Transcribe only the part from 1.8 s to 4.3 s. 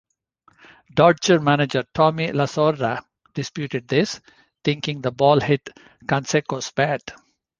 Tommy Lasorda disputed this,